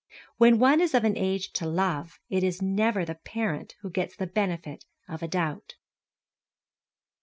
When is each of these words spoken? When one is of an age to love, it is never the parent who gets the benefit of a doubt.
When 0.37 0.57
one 0.57 0.81
is 0.81 0.95
of 0.95 1.03
an 1.03 1.15
age 1.15 1.51
to 1.53 1.67
love, 1.67 2.17
it 2.27 2.43
is 2.43 2.59
never 2.59 3.05
the 3.05 3.13
parent 3.23 3.75
who 3.81 3.91
gets 3.91 4.15
the 4.15 4.25
benefit 4.25 4.83
of 5.07 5.21
a 5.21 5.27
doubt. 5.27 5.75